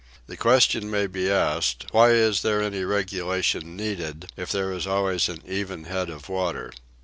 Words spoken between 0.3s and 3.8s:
question may be asked, why is there any regulation